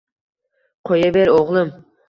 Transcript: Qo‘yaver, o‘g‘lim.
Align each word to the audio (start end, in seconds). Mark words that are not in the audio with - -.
Qo‘yaver, 0.91 1.33
o‘g‘lim. 1.37 1.73